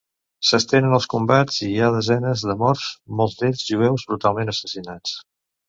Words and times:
S'estenen 0.51 0.95
els 0.97 1.05
combats 1.13 1.59
i 1.67 1.69
hi 1.73 1.75
ha 1.83 1.91
desenes 1.97 2.45
de 2.53 2.57
morts, 2.63 2.89
molts 3.21 3.39
d'ells 3.43 3.63
jueus 3.71 4.09
brutalment 4.11 4.53
assassinats. 4.59 5.17